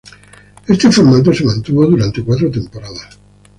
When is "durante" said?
1.85-2.23